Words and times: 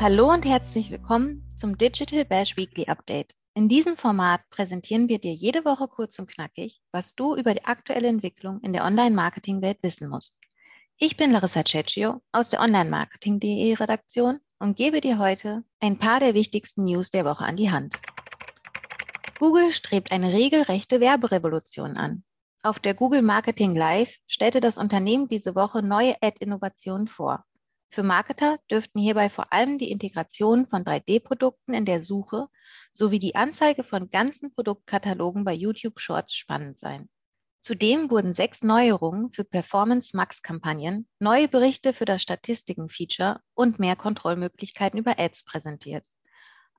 Hallo 0.00 0.32
und 0.32 0.44
herzlich 0.44 0.92
willkommen 0.92 1.42
zum 1.56 1.76
Digital 1.76 2.24
Bash 2.24 2.56
Weekly 2.56 2.86
Update. 2.86 3.34
In 3.54 3.68
diesem 3.68 3.96
Format 3.96 4.48
präsentieren 4.48 5.08
wir 5.08 5.18
dir 5.18 5.34
jede 5.34 5.64
Woche 5.64 5.88
kurz 5.88 6.20
und 6.20 6.30
knackig, 6.30 6.80
was 6.92 7.16
du 7.16 7.34
über 7.34 7.52
die 7.52 7.64
aktuelle 7.64 8.06
Entwicklung 8.06 8.60
in 8.60 8.72
der 8.72 8.84
Online-Marketing-Welt 8.84 9.78
wissen 9.82 10.08
musst. 10.08 10.38
Ich 10.98 11.16
bin 11.16 11.32
Larissa 11.32 11.64
Cecchio 11.64 12.20
aus 12.30 12.50
der 12.50 12.60
Online-Marketing.de 12.60 13.74
Redaktion 13.74 14.38
und 14.60 14.76
gebe 14.76 15.00
dir 15.00 15.18
heute 15.18 15.64
ein 15.80 15.98
paar 15.98 16.20
der 16.20 16.34
wichtigsten 16.34 16.84
News 16.84 17.10
der 17.10 17.24
Woche 17.24 17.44
an 17.44 17.56
die 17.56 17.72
Hand. 17.72 17.96
Google 19.40 19.72
strebt 19.72 20.12
eine 20.12 20.32
regelrechte 20.32 21.00
Werberevolution 21.00 21.96
an. 21.96 22.22
Auf 22.62 22.78
der 22.78 22.94
Google 22.94 23.22
Marketing 23.22 23.74
Live 23.74 24.16
stellte 24.28 24.60
das 24.60 24.78
Unternehmen 24.78 25.26
diese 25.26 25.56
Woche 25.56 25.82
neue 25.82 26.14
Ad-Innovationen 26.22 27.08
vor. 27.08 27.44
Für 27.90 28.02
Marketer 28.02 28.58
dürften 28.70 29.00
hierbei 29.00 29.30
vor 29.30 29.52
allem 29.52 29.78
die 29.78 29.90
Integration 29.90 30.66
von 30.66 30.84
3D-Produkten 30.84 31.72
in 31.72 31.84
der 31.84 32.02
Suche 32.02 32.48
sowie 32.92 33.18
die 33.18 33.34
Anzeige 33.34 33.82
von 33.82 34.10
ganzen 34.10 34.52
Produktkatalogen 34.52 35.44
bei 35.44 35.54
YouTube 35.54 35.98
Shorts 35.98 36.34
spannend 36.34 36.78
sein. 36.78 37.08
Zudem 37.60 38.10
wurden 38.10 38.32
sechs 38.34 38.62
Neuerungen 38.62 39.32
für 39.32 39.42
Performance 39.42 40.16
Max-Kampagnen, 40.16 41.08
neue 41.18 41.48
Berichte 41.48 41.92
für 41.92 42.04
das 42.04 42.22
Statistiken-Feature 42.22 43.40
und 43.54 43.78
mehr 43.78 43.96
Kontrollmöglichkeiten 43.96 44.98
über 44.98 45.18
Ads 45.18 45.44
präsentiert. 45.44 46.06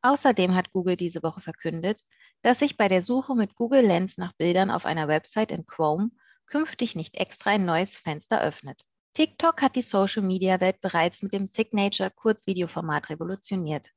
Außerdem 0.01 0.55
hat 0.55 0.71
Google 0.71 0.95
diese 0.95 1.21
Woche 1.21 1.41
verkündet, 1.41 2.03
dass 2.41 2.59
sich 2.59 2.77
bei 2.77 2.87
der 2.87 3.03
Suche 3.03 3.35
mit 3.35 3.55
Google 3.55 3.85
Lens 3.85 4.17
nach 4.17 4.33
Bildern 4.33 4.71
auf 4.71 4.85
einer 4.85 5.07
Website 5.07 5.51
in 5.51 5.65
Chrome 5.65 6.11
künftig 6.45 6.95
nicht 6.95 7.15
extra 7.15 7.51
ein 7.51 7.65
neues 7.65 7.97
Fenster 7.97 8.41
öffnet. 8.41 8.85
TikTok 9.13 9.61
hat 9.61 9.75
die 9.75 9.81
Social-Media-Welt 9.81 10.81
bereits 10.81 11.23
mit 11.23 11.33
dem 11.33 11.45
Signature-Kurzvideoformat 11.47 13.09
revolutioniert. 13.09 13.91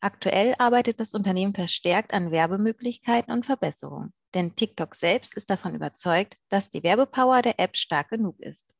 Aktuell 0.00 0.54
arbeitet 0.58 1.00
das 1.00 1.14
Unternehmen 1.14 1.54
verstärkt 1.54 2.12
an 2.12 2.30
Werbemöglichkeiten 2.30 3.32
und 3.32 3.46
Verbesserungen, 3.46 4.12
denn 4.34 4.56
TikTok 4.56 4.94
selbst 4.94 5.36
ist 5.36 5.50
davon 5.50 5.74
überzeugt, 5.74 6.36
dass 6.48 6.70
die 6.70 6.82
Werbepower 6.82 7.42
der 7.42 7.58
App 7.58 7.76
stark 7.76 8.10
genug 8.10 8.38
ist. 8.40 8.74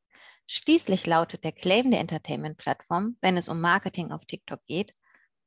Schließlich 0.47 1.07
lautet 1.07 1.43
der 1.45 1.53
Claim 1.53 1.91
der 1.91 2.01
Entertainment-Plattform, 2.01 3.17
wenn 3.21 3.37
es 3.37 3.49
um 3.49 3.61
Marketing 3.61 4.13
auf 4.13 4.25
TikTok 4.27 4.65
geht, 4.67 4.95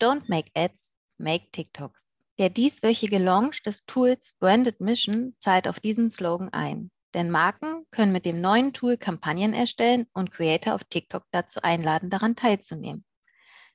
Don't 0.01 0.23
make 0.27 0.51
ads, 0.55 0.91
make 1.17 1.51
TikToks. 1.51 2.09
Der 2.37 2.49
dieswöchige 2.49 3.17
Launch 3.17 3.63
des 3.63 3.85
Tools 3.85 4.33
Branded 4.39 4.79
Mission 4.79 5.35
zahlt 5.39 5.67
auf 5.67 5.79
diesen 5.79 6.09
Slogan 6.09 6.49
ein. 6.49 6.91
Denn 7.13 7.31
Marken 7.31 7.85
können 7.91 8.11
mit 8.11 8.25
dem 8.25 8.41
neuen 8.41 8.73
Tool 8.73 8.97
Kampagnen 8.97 9.53
erstellen 9.53 10.05
und 10.13 10.31
Creator 10.31 10.75
auf 10.75 10.83
TikTok 10.83 11.23
dazu 11.31 11.61
einladen, 11.61 12.09
daran 12.09 12.35
teilzunehmen. 12.35 13.03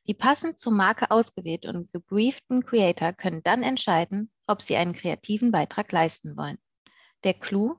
Die 0.07 0.15
passend 0.15 0.61
zur 0.61 0.73
Marke 0.73 1.11
ausgewählten 1.11 1.77
und 1.77 1.91
gebrieften 1.91 2.65
Creator 2.65 3.13
können 3.13 3.43
dann 3.43 3.63
entscheiden, 3.63 4.31
ob 4.47 4.63
sie 4.63 4.77
einen 4.77 4.93
kreativen 4.93 5.51
Beitrag 5.51 5.91
leisten 5.93 6.37
wollen. 6.37 6.59
Der 7.25 7.35
Clou? 7.35 7.77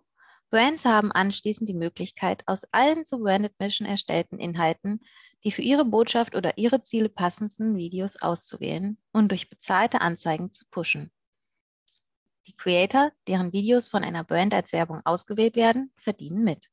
Brands 0.50 0.86
haben 0.86 1.12
anschließend 1.12 1.70
die 1.70 1.74
Möglichkeit, 1.74 2.44
aus 2.48 2.66
allen 2.72 3.06
zu 3.06 3.20
Branded 3.20 3.54
Mission 3.60 3.88
erstellten 3.88 4.40
Inhalten 4.40 5.00
die 5.46 5.52
für 5.52 5.62
ihre 5.62 5.86
Botschaft 5.86 6.36
oder 6.36 6.58
ihre 6.58 6.82
Ziele 6.82 7.08
passendsten 7.08 7.78
Videos 7.78 8.20
auszuwählen 8.20 8.98
und 9.14 9.30
durch 9.30 9.50
bezahlte 9.50 10.02
Anzeigen 10.02 10.52
zu 10.54 10.66
pushen. 10.72 11.12
Die 12.48 12.54
Creator, 12.54 13.12
deren 13.28 13.54
Videos 13.54 13.88
von 13.88 14.04
einer 14.04 14.24
Brand 14.24 14.54
als 14.54 14.72
Werbung 14.72 15.02
ausgewählt 15.06 15.56
werden, 15.56 15.92
verdienen 15.98 16.44
mit. 16.44 16.70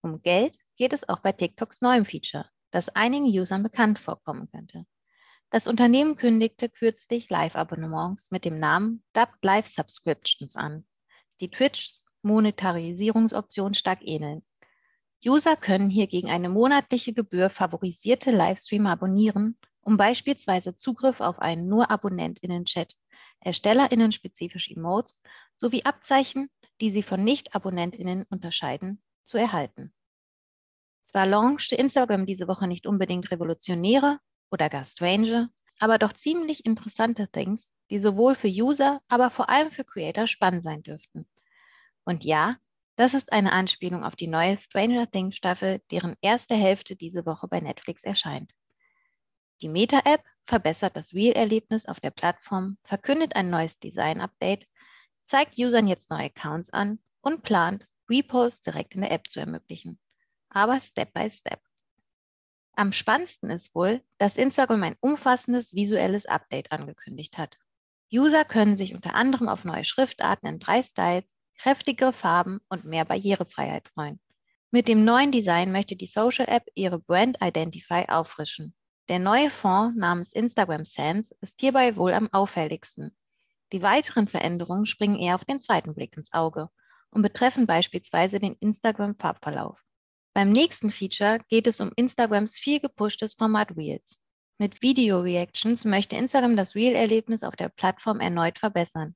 Um 0.00 0.22
Geld 0.22 0.58
geht 0.76 0.92
es 0.92 1.08
auch 1.08 1.18
bei 1.20 1.32
TikToks 1.32 1.82
neuem 1.82 2.06
Feature, 2.06 2.48
das 2.70 2.88
einigen 2.88 3.26
Usern 3.26 3.62
bekannt 3.62 3.98
vorkommen 3.98 4.48
könnte. 4.50 4.86
Das 5.50 5.66
Unternehmen 5.66 6.16
kündigte 6.16 6.68
kürzlich 6.68 7.28
Live-Abonnements 7.28 8.30
mit 8.30 8.44
dem 8.44 8.58
Namen 8.58 9.04
Dubbed 9.12 9.42
Live 9.42 9.66
Subscriptions 9.66 10.56
an, 10.56 10.86
die 11.40 11.50
Twitchs 11.50 12.02
Monetarisierungsoption 12.22 13.74
stark 13.74 14.00
ähneln. 14.02 14.44
User 15.24 15.56
können 15.56 15.90
hier 15.90 16.06
gegen 16.06 16.30
eine 16.30 16.48
monatliche 16.48 17.12
Gebühr 17.12 17.50
favorisierte 17.50 18.30
Livestreamer 18.30 18.90
abonnieren, 18.90 19.58
um 19.80 19.96
beispielsweise 19.96 20.76
Zugriff 20.76 21.20
auf 21.20 21.38
einen 21.38 21.68
nur 21.68 21.90
AbonnentInnen-Chat 21.90 22.96
ErstellerInnen 23.40 24.12
spezifische 24.12 24.74
Emotes 24.74 25.20
sowie 25.56 25.84
Abzeichen, 25.84 26.50
die 26.80 26.90
sie 26.90 27.02
von 27.02 27.24
Nicht-AbonnentInnen 27.24 28.24
unterscheiden, 28.28 29.02
zu 29.24 29.38
erhalten. 29.38 29.92
Zwar 31.04 31.26
launchte 31.26 31.76
Instagram 31.76 32.26
diese 32.26 32.48
Woche 32.48 32.66
nicht 32.66 32.86
unbedingt 32.86 33.30
revolutionäre 33.30 34.18
oder 34.50 34.68
gar 34.68 34.84
strange, 34.84 35.50
aber 35.78 35.98
doch 35.98 36.12
ziemlich 36.12 36.66
interessante 36.66 37.28
Things, 37.30 37.70
die 37.90 37.98
sowohl 37.98 38.34
für 38.34 38.48
User, 38.48 39.00
aber 39.08 39.30
vor 39.30 39.48
allem 39.48 39.70
für 39.70 39.84
Creator 39.84 40.26
spannend 40.26 40.64
sein 40.64 40.82
dürften. 40.82 41.28
Und 42.04 42.24
ja, 42.24 42.56
das 42.96 43.14
ist 43.14 43.32
eine 43.32 43.52
Anspielung 43.52 44.04
auf 44.04 44.16
die 44.16 44.26
neue 44.26 44.56
Stranger 44.56 45.10
Things 45.10 45.36
Staffel, 45.36 45.80
deren 45.90 46.16
erste 46.20 46.54
Hälfte 46.54 46.96
diese 46.96 47.26
Woche 47.26 47.46
bei 47.46 47.60
Netflix 47.60 48.04
erscheint. 48.04 48.52
Die 49.62 49.68
Meta-App 49.68 50.22
verbessert 50.44 50.98
das 50.98 51.14
Real-Erlebnis 51.14 51.86
auf 51.86 51.98
der 51.98 52.10
Plattform, 52.10 52.76
verkündet 52.84 53.36
ein 53.36 53.48
neues 53.48 53.78
Design-Update, 53.78 54.68
zeigt 55.24 55.56
Usern 55.56 55.88
jetzt 55.88 56.10
neue 56.10 56.26
Accounts 56.26 56.68
an 56.70 56.98
und 57.22 57.42
plant, 57.42 57.88
Reposts 58.10 58.60
direkt 58.60 58.94
in 58.94 59.00
der 59.00 59.12
App 59.12 59.28
zu 59.28 59.40
ermöglichen. 59.40 59.98
Aber 60.50 60.78
Step 60.80 61.14
by 61.14 61.30
Step. 61.30 61.60
Am 62.72 62.92
spannendsten 62.92 63.48
ist 63.48 63.74
wohl, 63.74 64.02
dass 64.18 64.36
Instagram 64.36 64.82
ein 64.82 64.96
umfassendes 65.00 65.72
visuelles 65.72 66.26
Update 66.26 66.70
angekündigt 66.70 67.38
hat. 67.38 67.58
User 68.12 68.44
können 68.44 68.76
sich 68.76 68.94
unter 68.94 69.14
anderem 69.14 69.48
auf 69.48 69.64
neue 69.64 69.86
Schriftarten 69.86 70.46
in 70.48 70.58
drei 70.58 70.82
Styles, 70.82 71.24
kräftigere 71.56 72.12
Farben 72.12 72.60
und 72.68 72.84
mehr 72.84 73.06
Barrierefreiheit 73.06 73.88
freuen. 73.88 74.20
Mit 74.70 74.86
dem 74.86 75.06
neuen 75.06 75.32
Design 75.32 75.72
möchte 75.72 75.96
die 75.96 76.06
Social 76.06 76.46
App 76.46 76.66
ihre 76.74 76.98
Brand 76.98 77.38
Identify 77.40 78.04
auffrischen 78.08 78.74
der 79.08 79.18
neue 79.18 79.50
Fonds 79.50 79.96
namens 79.96 80.32
Instagram 80.32 80.84
Sense 80.84 81.34
ist 81.40 81.60
hierbei 81.60 81.96
wohl 81.96 82.12
am 82.12 82.28
auffälligsten. 82.32 83.16
Die 83.72 83.82
weiteren 83.82 84.28
Veränderungen 84.28 84.86
springen 84.86 85.18
eher 85.18 85.34
auf 85.34 85.44
den 85.44 85.60
zweiten 85.60 85.94
Blick 85.94 86.16
ins 86.16 86.32
Auge 86.32 86.70
und 87.10 87.22
betreffen 87.22 87.66
beispielsweise 87.66 88.40
den 88.40 88.54
Instagram-Farbverlauf. 88.54 89.82
Beim 90.34 90.52
nächsten 90.52 90.90
Feature 90.90 91.38
geht 91.48 91.66
es 91.66 91.80
um 91.80 91.92
Instagrams 91.96 92.58
viel 92.58 92.80
gepushtes 92.80 93.34
Format 93.34 93.76
Reels. 93.76 94.18
Mit 94.58 94.82
Video-Reactions 94.82 95.84
möchte 95.84 96.16
Instagram 96.16 96.56
das 96.56 96.74
Reel-Erlebnis 96.74 97.42
auf 97.42 97.56
der 97.56 97.68
Plattform 97.68 98.20
erneut 98.20 98.58
verbessern. 98.58 99.14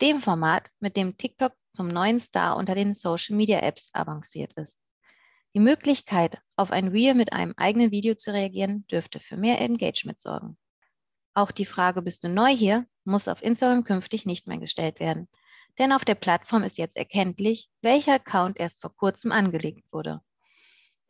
Dem 0.00 0.20
Format, 0.20 0.70
mit 0.80 0.96
dem 0.96 1.16
TikTok 1.16 1.52
zum 1.72 1.88
neuen 1.88 2.20
Star 2.20 2.56
unter 2.56 2.74
den 2.74 2.94
Social-Media-Apps 2.94 3.90
avanciert 3.92 4.52
ist. 4.54 4.80
Die 5.58 5.64
Möglichkeit, 5.64 6.38
auf 6.54 6.70
ein 6.70 6.86
Reel 6.86 7.14
mit 7.14 7.32
einem 7.32 7.52
eigenen 7.56 7.90
Video 7.90 8.14
zu 8.14 8.32
reagieren, 8.32 8.86
dürfte 8.86 9.18
für 9.18 9.36
mehr 9.36 9.60
Engagement 9.60 10.20
sorgen. 10.20 10.56
Auch 11.34 11.50
die 11.50 11.64
Frage, 11.64 12.00
bist 12.00 12.22
du 12.22 12.28
neu 12.28 12.54
hier, 12.54 12.86
muss 13.02 13.26
auf 13.26 13.42
Instagram 13.42 13.82
künftig 13.82 14.24
nicht 14.24 14.46
mehr 14.46 14.58
gestellt 14.58 15.00
werden. 15.00 15.26
Denn 15.76 15.90
auf 15.90 16.04
der 16.04 16.14
Plattform 16.14 16.62
ist 16.62 16.78
jetzt 16.78 16.96
erkenntlich, 16.96 17.68
welcher 17.82 18.12
Account 18.12 18.60
erst 18.60 18.80
vor 18.80 18.94
kurzem 18.94 19.32
angelegt 19.32 19.84
wurde. 19.90 20.20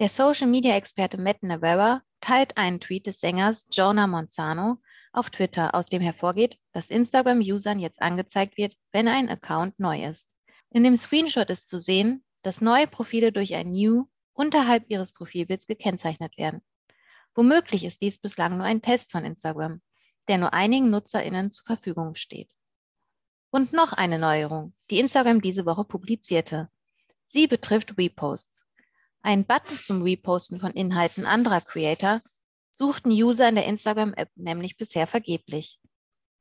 Der 0.00 0.08
Social-Media-Experte 0.08 1.18
Matt 1.18 1.42
Navarra 1.42 2.00
teilt 2.22 2.56
einen 2.56 2.80
Tweet 2.80 3.06
des 3.06 3.20
Sängers 3.20 3.66
Jonah 3.70 4.06
Monzano 4.06 4.78
auf 5.12 5.28
Twitter, 5.28 5.74
aus 5.74 5.90
dem 5.90 6.00
hervorgeht, 6.00 6.58
dass 6.72 6.88
Instagram-Usern 6.88 7.80
jetzt 7.80 8.00
angezeigt 8.00 8.56
wird, 8.56 8.78
wenn 8.92 9.08
ein 9.08 9.28
Account 9.28 9.78
neu 9.78 10.06
ist. 10.06 10.30
In 10.70 10.84
dem 10.84 10.96
Screenshot 10.96 11.50
ist 11.50 11.68
zu 11.68 11.80
sehen, 11.80 12.24
dass 12.40 12.62
neue 12.62 12.86
Profile 12.86 13.30
durch 13.30 13.54
ein 13.54 13.72
New 13.72 14.06
unterhalb 14.38 14.88
ihres 14.88 15.12
Profilbilds 15.12 15.66
gekennzeichnet 15.66 16.38
werden. 16.38 16.62
Womöglich 17.34 17.84
ist 17.84 18.00
dies 18.00 18.18
bislang 18.18 18.56
nur 18.56 18.66
ein 18.66 18.82
Test 18.82 19.10
von 19.10 19.24
Instagram, 19.24 19.82
der 20.28 20.38
nur 20.38 20.52
einigen 20.54 20.90
NutzerInnen 20.90 21.50
zur 21.50 21.66
Verfügung 21.66 22.14
steht. 22.14 22.52
Und 23.50 23.72
noch 23.72 23.92
eine 23.92 24.18
Neuerung, 24.18 24.74
die 24.90 25.00
Instagram 25.00 25.40
diese 25.40 25.66
Woche 25.66 25.84
publizierte. 25.84 26.70
Sie 27.26 27.46
betrifft 27.46 27.98
Reposts. 27.98 28.62
Ein 29.22 29.44
Button 29.44 29.78
zum 29.80 30.02
Reposten 30.02 30.60
von 30.60 30.70
Inhalten 30.70 31.26
anderer 31.26 31.60
Creator 31.60 32.22
suchten 32.70 33.10
User 33.10 33.48
in 33.48 33.56
der 33.56 33.66
Instagram-App 33.66 34.30
nämlich 34.36 34.76
bisher 34.76 35.08
vergeblich. 35.08 35.80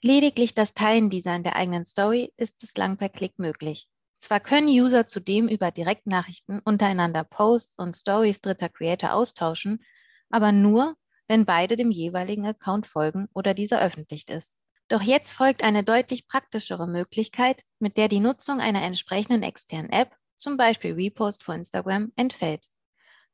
Lediglich 0.03 0.53
das 0.53 0.75
Teilen 0.75 1.09
dieser 1.09 1.35
in 1.35 1.43
der 1.43 1.55
eigenen 1.55 1.87
Story 1.87 2.31
ist 2.37 2.59
bislang 2.59 2.97
per 2.97 3.09
Klick 3.09 3.39
möglich. 3.39 3.89
Zwar 4.17 4.39
können 4.39 4.67
User 4.67 5.05
zudem 5.05 5.47
über 5.47 5.71
Direktnachrichten 5.71 6.59
untereinander 6.59 7.23
Posts 7.23 7.77
und 7.77 7.95
Stories 7.95 8.41
dritter 8.41 8.69
Creator 8.69 9.13
austauschen, 9.13 9.83
aber 10.29 10.51
nur, 10.51 10.95
wenn 11.27 11.45
beide 11.45 11.75
dem 11.75 11.91
jeweiligen 11.91 12.45
Account 12.45 12.87
folgen 12.87 13.27
oder 13.33 13.53
dieser 13.53 13.81
öffentlich 13.81 14.27
ist. 14.27 14.55
Doch 14.87 15.01
jetzt 15.01 15.33
folgt 15.33 15.63
eine 15.63 15.83
deutlich 15.83 16.27
praktischere 16.27 16.87
Möglichkeit, 16.87 17.63
mit 17.79 17.97
der 17.97 18.07
die 18.07 18.21
Nutzung 18.21 18.61
einer 18.61 18.81
entsprechenden 18.81 19.43
externen 19.43 19.91
App, 19.91 20.15
zum 20.37 20.55
Beispiel 20.55 20.93
Repost 20.93 21.43
vor 21.43 21.55
Instagram, 21.55 22.11
entfällt. 22.15 22.65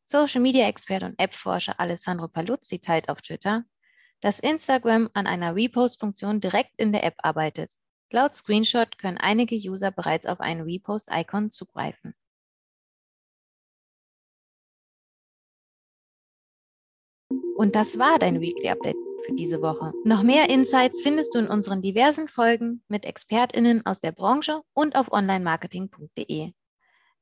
Social 0.03 0.41
Media 0.41 0.67
Expert 0.67 1.03
und 1.03 1.19
App-Forscher 1.19 1.79
Alessandro 1.79 2.27
Paluzzi 2.27 2.79
teilt 2.79 3.07
auf 3.09 3.21
Twitter, 3.21 3.63
dass 4.19 4.39
Instagram 4.39 5.09
an 5.13 5.27
einer 5.27 5.55
Repost-Funktion 5.55 6.41
direkt 6.41 6.71
in 6.77 6.91
der 6.91 7.03
App 7.03 7.15
arbeitet. 7.19 7.73
Laut 8.13 8.35
Screenshot 8.35 8.99
können 8.99 9.17
einige 9.17 9.55
User 9.55 9.89
bereits 9.89 10.27
auf 10.27 10.39
ein 10.39 10.61
Repost-Icon 10.61 11.49
zugreifen. 11.49 12.13
Und 17.55 17.75
das 17.75 17.97
war 17.97 18.19
dein 18.19 18.39
Weekly 18.39 18.69
Update 18.69 18.97
für 19.25 19.33
diese 19.33 19.63
Woche. 19.63 19.93
Noch 20.03 20.21
mehr 20.21 20.51
Insights 20.51 21.01
findest 21.01 21.33
du 21.33 21.39
in 21.39 21.47
unseren 21.47 21.81
diversen 21.81 22.27
Folgen 22.27 22.83
mit 22.87 23.05
ExpertInnen 23.05 23.83
aus 23.87 23.99
der 23.99 24.11
Branche 24.11 24.61
und 24.73 24.95
auf 24.95 25.11
onlinemarketing.de. 25.11 26.53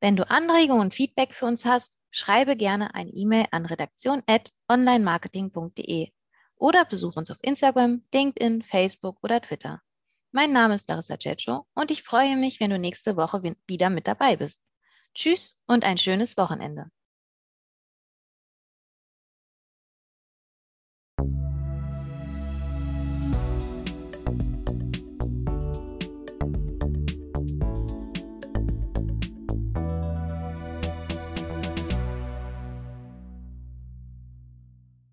Wenn 0.01 0.17
du 0.17 0.29
Anregungen 0.29 0.81
und 0.81 0.93
Feedback 0.93 1.33
für 1.33 1.45
uns 1.45 1.63
hast, 1.63 1.97
schreibe 2.09 2.57
gerne 2.57 2.95
eine 2.95 3.11
E-Mail 3.11 3.45
an 3.51 3.65
redaktion.onlinemarketing.de 3.65 6.11
oder 6.57 6.83
besuch 6.83 7.15
uns 7.15 7.31
auf 7.31 7.38
Instagram, 7.41 8.03
LinkedIn, 8.13 8.63
Facebook 8.63 9.19
oder 9.23 9.39
Twitter. 9.39 9.81
Mein 10.33 10.54
Name 10.54 10.75
ist 10.75 10.88
Larissa 10.88 11.18
Cecho 11.19 11.68
und 11.74 11.92
ich 11.92 12.04
freue 12.04 12.38
mich, 12.38 12.62
wenn 12.62 12.69
du 12.69 12.80
nächste 12.80 13.18
Woche 13.18 13.44
wieder 13.68 13.89
mit 13.89 14.07
dabei 14.07 14.38
bist. 14.38 14.62
Tschüss 15.13 15.57
und 15.68 15.83
ein 15.83 15.98
schönes 15.98 16.38
Wochenende. 16.38 16.89